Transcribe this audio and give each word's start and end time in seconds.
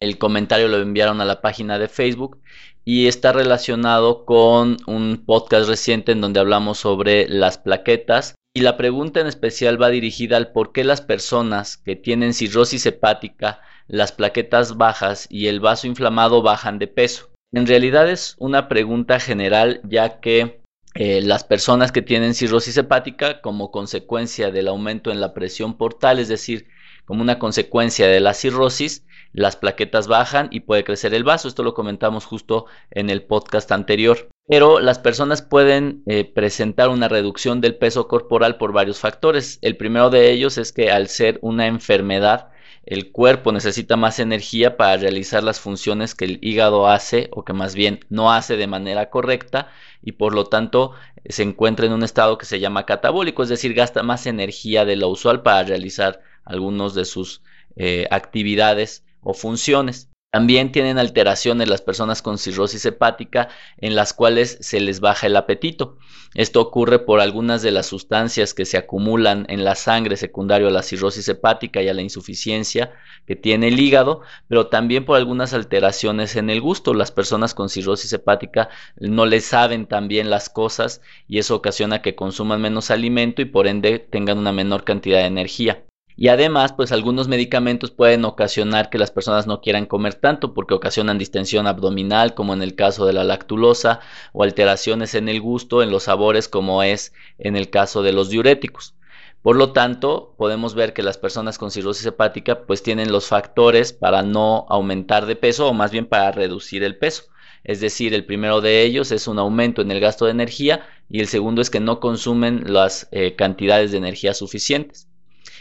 el 0.00 0.18
comentario 0.18 0.68
lo 0.68 0.78
enviaron 0.78 1.20
a 1.20 1.24
la 1.24 1.40
página 1.40 1.78
de 1.78 1.88
Facebook 1.88 2.40
y 2.84 3.06
está 3.06 3.32
relacionado 3.32 4.24
con 4.24 4.78
un 4.86 5.24
podcast 5.26 5.68
reciente 5.68 6.12
en 6.12 6.20
donde 6.20 6.40
hablamos 6.40 6.78
sobre 6.78 7.28
las 7.28 7.58
plaquetas 7.58 8.34
y 8.54 8.60
la 8.60 8.76
pregunta 8.76 9.20
en 9.20 9.26
especial 9.26 9.80
va 9.80 9.90
dirigida 9.90 10.36
al 10.36 10.52
por 10.52 10.72
qué 10.72 10.84
las 10.84 11.00
personas 11.00 11.76
que 11.76 11.96
tienen 11.96 12.32
cirrosis 12.32 12.86
hepática, 12.86 13.60
las 13.86 14.12
plaquetas 14.12 14.76
bajas 14.76 15.26
y 15.30 15.48
el 15.48 15.60
vaso 15.60 15.86
inflamado 15.86 16.42
bajan 16.42 16.78
de 16.78 16.86
peso. 16.86 17.30
En 17.52 17.66
realidad 17.66 18.08
es 18.08 18.36
una 18.38 18.68
pregunta 18.68 19.20
general 19.20 19.80
ya 19.84 20.20
que 20.20 20.60
eh, 20.94 21.20
las 21.20 21.44
personas 21.44 21.92
que 21.92 22.02
tienen 22.02 22.34
cirrosis 22.34 22.76
hepática 22.76 23.40
como 23.40 23.70
consecuencia 23.70 24.50
del 24.50 24.68
aumento 24.68 25.10
en 25.10 25.20
la 25.20 25.34
presión 25.34 25.76
portal, 25.76 26.18
es 26.18 26.28
decir, 26.28 26.66
como 27.08 27.22
una 27.22 27.38
consecuencia 27.38 28.06
de 28.06 28.20
la 28.20 28.34
cirrosis, 28.34 29.02
las 29.32 29.56
plaquetas 29.56 30.08
bajan 30.08 30.48
y 30.50 30.60
puede 30.60 30.84
crecer 30.84 31.14
el 31.14 31.24
vaso. 31.24 31.48
Esto 31.48 31.62
lo 31.62 31.72
comentamos 31.72 32.26
justo 32.26 32.66
en 32.90 33.08
el 33.08 33.22
podcast 33.22 33.72
anterior. 33.72 34.28
Pero 34.46 34.78
las 34.78 34.98
personas 34.98 35.40
pueden 35.40 36.02
eh, 36.04 36.26
presentar 36.26 36.90
una 36.90 37.08
reducción 37.08 37.62
del 37.62 37.76
peso 37.76 38.08
corporal 38.08 38.58
por 38.58 38.72
varios 38.72 38.98
factores. 38.98 39.58
El 39.62 39.78
primero 39.78 40.10
de 40.10 40.30
ellos 40.30 40.58
es 40.58 40.70
que 40.70 40.90
al 40.90 41.08
ser 41.08 41.38
una 41.40 41.66
enfermedad, 41.66 42.50
el 42.84 43.10
cuerpo 43.10 43.52
necesita 43.52 43.96
más 43.96 44.18
energía 44.18 44.76
para 44.76 44.98
realizar 44.98 45.42
las 45.42 45.60
funciones 45.60 46.14
que 46.14 46.26
el 46.26 46.38
hígado 46.42 46.88
hace 46.88 47.30
o 47.32 47.42
que 47.42 47.54
más 47.54 47.74
bien 47.74 48.00
no 48.10 48.30
hace 48.32 48.58
de 48.58 48.66
manera 48.66 49.08
correcta 49.08 49.70
y 50.02 50.12
por 50.12 50.34
lo 50.34 50.44
tanto 50.44 50.92
se 51.26 51.42
encuentra 51.42 51.86
en 51.86 51.92
un 51.92 52.02
estado 52.02 52.36
que 52.36 52.44
se 52.44 52.60
llama 52.60 52.84
catabólico, 52.84 53.42
es 53.42 53.48
decir, 53.48 53.72
gasta 53.72 54.02
más 54.02 54.26
energía 54.26 54.84
de 54.84 54.96
lo 54.96 55.08
usual 55.08 55.40
para 55.40 55.64
realizar 55.64 56.20
algunos 56.48 56.94
de 56.94 57.04
sus 57.04 57.42
eh, 57.76 58.06
actividades 58.10 59.04
o 59.22 59.34
funciones. 59.34 60.08
También 60.30 60.72
tienen 60.72 60.98
alteraciones 60.98 61.68
las 61.68 61.80
personas 61.80 62.20
con 62.20 62.36
cirrosis 62.36 62.84
hepática 62.84 63.48
en 63.78 63.94
las 63.94 64.12
cuales 64.12 64.58
se 64.60 64.78
les 64.78 65.00
baja 65.00 65.26
el 65.26 65.36
apetito. 65.36 65.96
Esto 66.34 66.60
ocurre 66.60 66.98
por 66.98 67.20
algunas 67.20 67.62
de 67.62 67.70
las 67.70 67.86
sustancias 67.86 68.52
que 68.52 68.66
se 68.66 68.76
acumulan 68.76 69.46
en 69.48 69.64
la 69.64 69.74
sangre 69.74 70.18
secundario 70.18 70.68
a 70.68 70.70
la 70.70 70.82
cirrosis 70.82 71.26
hepática 71.30 71.80
y 71.80 71.88
a 71.88 71.94
la 71.94 72.02
insuficiencia 72.02 72.92
que 73.26 73.36
tiene 73.36 73.68
el 73.68 73.80
hígado, 73.80 74.20
pero 74.48 74.66
también 74.66 75.06
por 75.06 75.16
algunas 75.16 75.54
alteraciones 75.54 76.36
en 76.36 76.50
el 76.50 76.60
gusto. 76.60 76.92
Las 76.92 77.10
personas 77.10 77.54
con 77.54 77.70
cirrosis 77.70 78.12
hepática 78.12 78.68
no 78.96 79.24
les 79.24 79.46
saben 79.46 79.86
tan 79.86 80.08
bien 80.08 80.28
las 80.28 80.50
cosas 80.50 81.00
y 81.26 81.38
eso 81.38 81.54
ocasiona 81.54 82.02
que 82.02 82.14
consuman 82.14 82.60
menos 82.60 82.90
alimento 82.90 83.40
y 83.40 83.46
por 83.46 83.66
ende 83.66 83.98
tengan 83.98 84.36
una 84.36 84.52
menor 84.52 84.84
cantidad 84.84 85.20
de 85.20 85.26
energía. 85.26 85.84
Y 86.20 86.26
además, 86.30 86.72
pues 86.72 86.90
algunos 86.90 87.28
medicamentos 87.28 87.92
pueden 87.92 88.24
ocasionar 88.24 88.90
que 88.90 88.98
las 88.98 89.12
personas 89.12 89.46
no 89.46 89.60
quieran 89.60 89.86
comer 89.86 90.14
tanto 90.14 90.52
porque 90.52 90.74
ocasionan 90.74 91.16
distensión 91.16 91.68
abdominal, 91.68 92.34
como 92.34 92.54
en 92.54 92.60
el 92.60 92.74
caso 92.74 93.06
de 93.06 93.12
la 93.12 93.22
lactulosa, 93.22 94.00
o 94.32 94.42
alteraciones 94.42 95.14
en 95.14 95.28
el 95.28 95.40
gusto, 95.40 95.80
en 95.80 95.92
los 95.92 96.02
sabores, 96.02 96.48
como 96.48 96.82
es 96.82 97.12
en 97.38 97.54
el 97.54 97.70
caso 97.70 98.02
de 98.02 98.12
los 98.12 98.30
diuréticos. 98.30 98.96
Por 99.42 99.54
lo 99.54 99.70
tanto, 99.70 100.34
podemos 100.36 100.74
ver 100.74 100.92
que 100.92 101.04
las 101.04 101.18
personas 101.18 101.56
con 101.56 101.70
cirrosis 101.70 102.06
hepática 102.06 102.66
pues 102.66 102.82
tienen 102.82 103.12
los 103.12 103.28
factores 103.28 103.92
para 103.92 104.22
no 104.24 104.66
aumentar 104.70 105.24
de 105.24 105.36
peso 105.36 105.68
o 105.68 105.72
más 105.72 105.92
bien 105.92 106.06
para 106.06 106.32
reducir 106.32 106.82
el 106.82 106.98
peso. 106.98 107.26
Es 107.62 107.80
decir, 107.80 108.12
el 108.12 108.24
primero 108.24 108.60
de 108.60 108.82
ellos 108.82 109.12
es 109.12 109.28
un 109.28 109.38
aumento 109.38 109.82
en 109.82 109.92
el 109.92 110.00
gasto 110.00 110.24
de 110.24 110.32
energía 110.32 110.84
y 111.08 111.20
el 111.20 111.28
segundo 111.28 111.62
es 111.62 111.70
que 111.70 111.78
no 111.78 112.00
consumen 112.00 112.64
las 112.66 113.06
eh, 113.12 113.36
cantidades 113.36 113.92
de 113.92 113.98
energía 113.98 114.34
suficientes. 114.34 115.07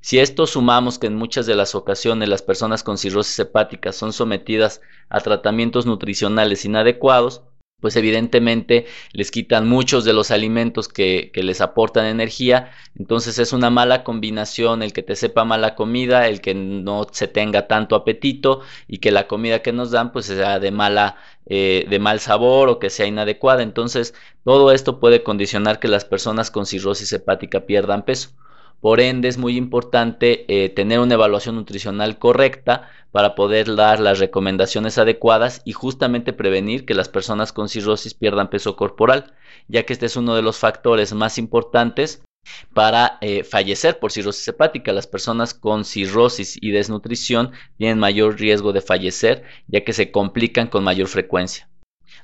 Si 0.00 0.18
esto 0.18 0.46
sumamos 0.46 0.98
que 0.98 1.08
en 1.08 1.16
muchas 1.16 1.46
de 1.46 1.54
las 1.54 1.74
ocasiones 1.74 2.28
las 2.28 2.42
personas 2.42 2.82
con 2.82 2.96
cirrosis 2.96 3.38
hepática 3.38 3.92
son 3.92 4.12
sometidas 4.12 4.80
a 5.10 5.20
tratamientos 5.20 5.84
nutricionales 5.84 6.64
inadecuados, 6.64 7.42
pues 7.80 7.96
evidentemente 7.96 8.86
les 9.12 9.30
quitan 9.30 9.68
muchos 9.68 10.04
de 10.04 10.12
los 10.12 10.30
alimentos 10.30 10.88
que, 10.88 11.30
les 11.34 11.60
aportan 11.60 12.06
energía, 12.06 12.70
entonces 12.98 13.38
es 13.38 13.52
una 13.52 13.70
mala 13.70 14.04
combinación 14.04 14.82
el 14.82 14.92
que 14.92 15.02
te 15.02 15.16
sepa 15.16 15.44
mala 15.44 15.74
comida, 15.74 16.28
el 16.28 16.40
que 16.40 16.54
no 16.54 17.06
se 17.10 17.28
tenga 17.28 17.66
tanto 17.66 17.96
apetito 17.96 18.60
y 18.86 18.98
que 18.98 19.10
la 19.10 19.26
comida 19.26 19.62
que 19.62 19.72
nos 19.72 19.90
dan 19.90 20.12
pues 20.12 20.26
sea 20.26 20.60
de 20.60 20.70
mala, 20.70 21.16
eh, 21.46 21.86
de 21.88 21.98
mal 21.98 22.20
sabor 22.20 22.68
o 22.68 22.78
que 22.78 22.90
sea 22.90 23.06
inadecuada, 23.06 23.62
entonces 23.62 24.14
todo 24.44 24.72
esto 24.72 25.00
puede 25.00 25.22
condicionar 25.22 25.80
que 25.80 25.88
las 25.88 26.04
personas 26.04 26.50
con 26.50 26.66
cirrosis 26.66 27.12
hepática 27.12 27.66
pierdan 27.66 28.04
peso. 28.04 28.30
Por 28.80 29.00
ende, 29.00 29.28
es 29.28 29.36
muy 29.36 29.56
importante 29.56 30.46
eh, 30.48 30.70
tener 30.70 31.00
una 31.00 31.14
evaluación 31.14 31.54
nutricional 31.56 32.18
correcta 32.18 32.88
para 33.12 33.34
poder 33.34 33.76
dar 33.76 34.00
las 34.00 34.18
recomendaciones 34.18 34.96
adecuadas 34.96 35.60
y 35.64 35.72
justamente 35.72 36.32
prevenir 36.32 36.86
que 36.86 36.94
las 36.94 37.08
personas 37.08 37.52
con 37.52 37.68
cirrosis 37.68 38.14
pierdan 38.14 38.48
peso 38.48 38.76
corporal, 38.76 39.34
ya 39.68 39.84
que 39.84 39.92
este 39.92 40.06
es 40.06 40.16
uno 40.16 40.34
de 40.34 40.42
los 40.42 40.56
factores 40.58 41.12
más 41.12 41.36
importantes 41.36 42.22
para 42.72 43.18
eh, 43.20 43.44
fallecer 43.44 43.98
por 43.98 44.12
cirrosis 44.12 44.48
hepática. 44.48 44.92
Las 44.92 45.06
personas 45.06 45.52
con 45.52 45.84
cirrosis 45.84 46.56
y 46.60 46.70
desnutrición 46.70 47.52
tienen 47.76 47.98
mayor 47.98 48.38
riesgo 48.38 48.72
de 48.72 48.80
fallecer, 48.80 49.42
ya 49.68 49.84
que 49.84 49.92
se 49.92 50.10
complican 50.10 50.68
con 50.68 50.84
mayor 50.84 51.08
frecuencia. 51.08 51.68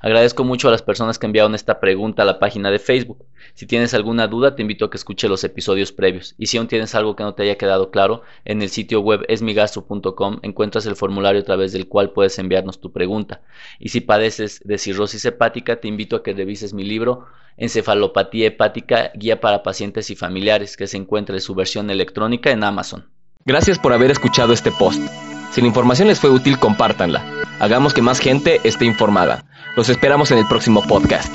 Agradezco 0.00 0.44
mucho 0.44 0.68
a 0.68 0.70
las 0.70 0.82
personas 0.82 1.18
que 1.18 1.26
enviaron 1.26 1.54
esta 1.54 1.80
pregunta 1.80 2.22
a 2.22 2.26
la 2.26 2.38
página 2.38 2.70
de 2.70 2.78
Facebook. 2.78 3.24
Si 3.54 3.66
tienes 3.66 3.94
alguna 3.94 4.26
duda, 4.26 4.54
te 4.54 4.62
invito 4.62 4.84
a 4.84 4.90
que 4.90 4.96
escuche 4.96 5.28
los 5.28 5.44
episodios 5.44 5.92
previos. 5.92 6.34
Y 6.38 6.46
si 6.46 6.58
aún 6.58 6.68
tienes 6.68 6.94
algo 6.94 7.16
que 7.16 7.22
no 7.22 7.34
te 7.34 7.42
haya 7.42 7.56
quedado 7.56 7.90
claro, 7.90 8.22
en 8.44 8.62
el 8.62 8.68
sitio 8.68 9.00
web 9.00 9.24
esmigastro.com 9.28 10.38
encuentras 10.42 10.86
el 10.86 10.96
formulario 10.96 11.40
a 11.40 11.44
través 11.44 11.72
del 11.72 11.88
cual 11.88 12.10
puedes 12.10 12.38
enviarnos 12.38 12.80
tu 12.80 12.92
pregunta. 12.92 13.40
Y 13.78 13.88
si 13.88 14.00
padeces 14.00 14.60
de 14.64 14.78
cirrosis 14.78 15.24
hepática, 15.24 15.80
te 15.80 15.88
invito 15.88 16.16
a 16.16 16.22
que 16.22 16.32
revises 16.34 16.74
mi 16.74 16.84
libro 16.84 17.26
Encefalopatía 17.56 18.48
hepática, 18.48 19.10
guía 19.14 19.40
para 19.40 19.62
pacientes 19.62 20.10
y 20.10 20.16
familiares, 20.16 20.76
que 20.76 20.86
se 20.86 20.98
encuentra 20.98 21.36
en 21.36 21.40
su 21.40 21.54
versión 21.54 21.88
electrónica 21.90 22.50
en 22.50 22.62
Amazon. 22.64 23.06
Gracias 23.46 23.78
por 23.78 23.92
haber 23.92 24.10
escuchado 24.10 24.52
este 24.52 24.72
post. 24.72 25.00
Si 25.52 25.60
la 25.62 25.68
información 25.68 26.08
les 26.08 26.20
fue 26.20 26.30
útil, 26.30 26.58
compártanla. 26.58 27.24
Hagamos 27.60 27.94
que 27.94 28.02
más 28.02 28.18
gente 28.18 28.60
esté 28.64 28.84
informada. 28.84 29.45
Los 29.76 29.88
esperamos 29.88 30.30
en 30.30 30.38
el 30.38 30.46
próximo 30.46 30.82
podcast. 30.82 31.34